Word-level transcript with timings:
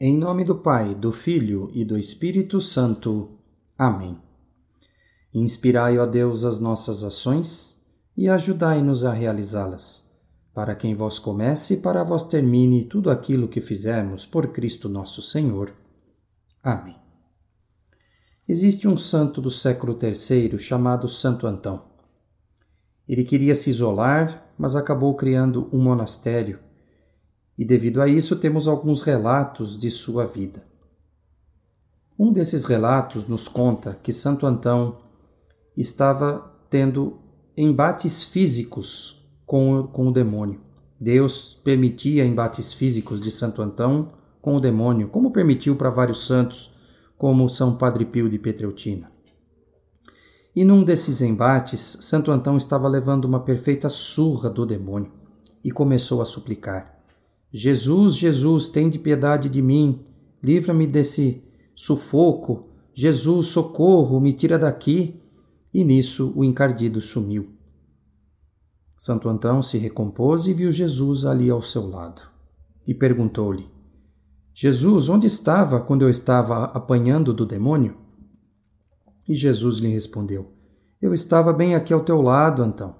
Em 0.00 0.16
nome 0.16 0.44
do 0.44 0.54
Pai, 0.54 0.94
do 0.94 1.10
Filho 1.10 1.72
e 1.74 1.84
do 1.84 1.98
Espírito 1.98 2.60
Santo. 2.60 3.30
Amém. 3.76 4.16
Inspirai, 5.34 5.98
ó 5.98 6.06
Deus, 6.06 6.44
as 6.44 6.60
nossas 6.60 7.02
ações 7.02 7.84
e 8.16 8.28
ajudai-nos 8.28 9.04
a 9.04 9.12
realizá-las, 9.12 10.16
para 10.54 10.76
que 10.76 10.86
em 10.86 10.94
vós 10.94 11.18
comece 11.18 11.74
e 11.74 11.76
para 11.78 12.04
vós 12.04 12.28
termine 12.28 12.84
tudo 12.84 13.10
aquilo 13.10 13.48
que 13.48 13.60
fizermos 13.60 14.24
por 14.24 14.52
Cristo 14.52 14.88
nosso 14.88 15.20
Senhor. 15.20 15.74
Amém. 16.62 16.94
Existe 18.48 18.86
um 18.86 18.96
santo 18.96 19.40
do 19.40 19.50
século 19.50 19.98
III 20.00 20.60
chamado 20.60 21.08
Santo 21.08 21.44
Antão. 21.44 21.86
Ele 23.08 23.24
queria 23.24 23.56
se 23.56 23.68
isolar, 23.68 24.46
mas 24.56 24.76
acabou 24.76 25.16
criando 25.16 25.68
um 25.72 25.82
monastério 25.82 26.67
e 27.58 27.64
devido 27.64 28.00
a 28.00 28.06
isso 28.06 28.36
temos 28.36 28.68
alguns 28.68 29.02
relatos 29.02 29.76
de 29.76 29.90
sua 29.90 30.24
vida. 30.24 30.64
Um 32.16 32.32
desses 32.32 32.64
relatos 32.64 33.26
nos 33.26 33.48
conta 33.48 33.98
que 34.02 34.12
Santo 34.12 34.46
Antão 34.46 34.98
estava 35.76 36.54
tendo 36.70 37.18
embates 37.56 38.24
físicos 38.24 39.28
com, 39.44 39.88
com 39.88 40.08
o 40.08 40.12
demônio. 40.12 40.60
Deus 41.00 41.54
permitia 41.64 42.24
embates 42.24 42.72
físicos 42.72 43.20
de 43.20 43.30
Santo 43.30 43.60
Antão 43.60 44.12
com 44.40 44.56
o 44.56 44.60
demônio, 44.60 45.08
como 45.08 45.32
permitiu 45.32 45.76
para 45.76 45.90
vários 45.90 46.26
santos, 46.26 46.76
como 47.16 47.48
São 47.48 47.76
Padre 47.76 48.04
Pio 48.04 48.30
de 48.30 48.38
Petreutina. 48.38 49.10
E 50.54 50.64
num 50.64 50.82
desses 50.82 51.20
embates, 51.20 51.80
Santo 51.80 52.30
Antão 52.30 52.56
estava 52.56 52.88
levando 52.88 53.24
uma 53.24 53.40
perfeita 53.40 53.88
surra 53.88 54.50
do 54.50 54.66
demônio 54.66 55.12
e 55.62 55.70
começou 55.70 56.20
a 56.20 56.24
suplicar: 56.24 56.97
Jesus, 57.52 58.16
Jesus, 58.16 58.68
tem 58.68 58.90
de 58.90 58.98
piedade 58.98 59.48
de 59.48 59.62
mim, 59.62 60.04
livra-me 60.42 60.86
desse 60.86 61.42
sufoco. 61.74 62.68
Jesus, 62.94 63.46
socorro, 63.46 64.20
me 64.20 64.32
tira 64.32 64.58
daqui. 64.58 65.22
E 65.72 65.84
nisso 65.84 66.32
o 66.36 66.44
encardido 66.44 67.00
sumiu. 67.00 67.50
Santo 68.96 69.28
Antão 69.28 69.62
se 69.62 69.78
recompôs 69.78 70.46
e 70.46 70.52
viu 70.52 70.72
Jesus 70.72 71.24
ali 71.24 71.48
ao 71.50 71.62
seu 71.62 71.88
lado. 71.88 72.22
E 72.86 72.94
perguntou-lhe: 72.94 73.68
Jesus, 74.52 75.08
onde 75.08 75.26
estava 75.26 75.80
quando 75.80 76.02
eu 76.02 76.10
estava 76.10 76.64
apanhando 76.64 77.32
do 77.32 77.46
demônio? 77.46 77.96
E 79.28 79.34
Jesus 79.36 79.78
lhe 79.78 79.88
respondeu: 79.88 80.50
Eu 81.00 81.14
estava 81.14 81.52
bem 81.52 81.74
aqui 81.74 81.92
ao 81.92 82.02
teu 82.02 82.20
lado, 82.20 82.62
Antão. 82.62 82.96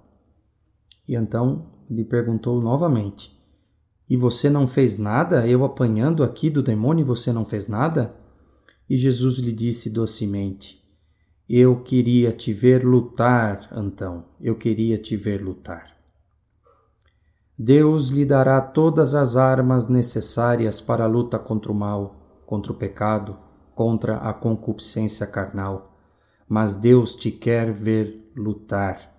E 1.09 1.17
Antão 1.17 1.67
lhe 1.91 2.05
perguntou 2.05 2.61
novamente: 2.61 3.38
e 4.09 4.17
você 4.17 4.48
não 4.48 4.67
fez 4.67 4.98
nada? 4.98 5.47
Eu 5.47 5.64
apanhando 5.64 6.25
aqui 6.25 6.48
do 6.48 6.62
demônio 6.62 7.05
você 7.05 7.33
não 7.33 7.45
fez 7.45 7.69
nada? 7.69 8.15
E 8.89 8.97
Jesus 8.97 9.39
lhe 9.39 9.53
disse 9.53 9.91
docemente: 9.91 10.83
Eu 11.48 11.83
queria 11.83 12.33
te 12.33 12.53
ver 12.53 12.84
lutar, 12.84 13.69
Antão, 13.70 14.25
eu 14.41 14.55
queria 14.55 14.97
te 14.97 15.17
ver 15.17 15.42
lutar. 15.42 15.97
Deus 17.59 18.09
lhe 18.11 18.25
dará 18.25 18.61
todas 18.61 19.15
as 19.15 19.37
armas 19.37 19.89
necessárias 19.89 20.81
para 20.81 21.05
a 21.05 21.09
luta 21.09 21.39
contra 21.39 21.72
o 21.72 21.75
mal, 21.75 22.43
contra 22.47 22.70
o 22.72 22.75
pecado, 22.77 23.37
contra 23.75 24.17
a 24.19 24.33
concupiscência 24.33 25.27
carnal, 25.27 25.98
mas 26.48 26.77
Deus 26.77 27.15
te 27.17 27.31
quer 27.31 27.72
ver 27.72 28.33
lutar. 28.37 29.18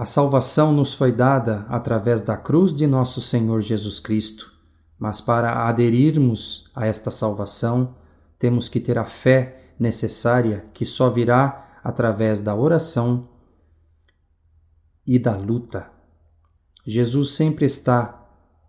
A 0.00 0.06
salvação 0.06 0.72
nos 0.72 0.94
foi 0.94 1.12
dada 1.12 1.66
através 1.68 2.22
da 2.22 2.34
cruz 2.34 2.74
de 2.74 2.86
nosso 2.86 3.20
Senhor 3.20 3.60
Jesus 3.60 4.00
Cristo, 4.00 4.50
mas 4.98 5.20
para 5.20 5.68
aderirmos 5.68 6.70
a 6.74 6.86
esta 6.86 7.10
salvação, 7.10 7.94
temos 8.38 8.66
que 8.66 8.80
ter 8.80 8.96
a 8.96 9.04
fé 9.04 9.74
necessária 9.78 10.64
que 10.72 10.86
só 10.86 11.10
virá 11.10 11.78
através 11.84 12.40
da 12.40 12.54
oração 12.54 13.28
e 15.06 15.18
da 15.18 15.36
luta. 15.36 15.90
Jesus 16.86 17.32
sempre 17.32 17.66
está 17.66 18.26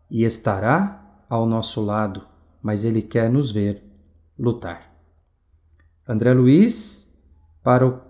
e 0.09 0.25
estará 0.25 1.23
ao 1.29 1.45
nosso 1.45 1.79
lado, 1.79 2.27
mas 2.61 2.83
Ele 2.83 3.01
quer 3.01 3.29
nos 3.29 3.53
ver 3.53 3.81
lutar. 4.37 4.93
André 6.05 6.33
Luiz, 6.33 7.17
para 7.63 7.87
o 7.87 8.01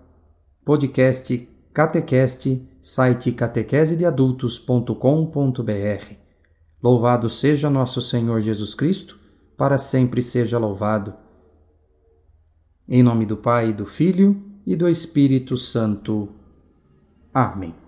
podcast 0.64 1.51
Catequeste, 1.72 2.68
site 2.80 3.32
catequesedeadultos.com.br. 3.32 6.14
Louvado 6.82 7.30
seja 7.30 7.70
nosso 7.70 8.02
Senhor 8.02 8.40
Jesus 8.40 8.74
Cristo, 8.74 9.18
para 9.56 9.78
sempre 9.78 10.20
seja 10.20 10.58
louvado. 10.58 11.14
Em 12.86 13.02
nome 13.02 13.24
do 13.24 13.36
Pai, 13.36 13.72
do 13.72 13.86
Filho 13.86 14.42
e 14.66 14.76
do 14.76 14.88
Espírito 14.88 15.56
Santo. 15.56 16.28
Amém. 17.32 17.81